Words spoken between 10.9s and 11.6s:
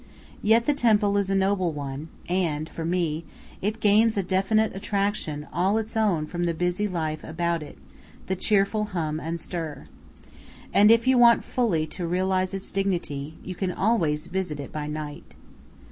you want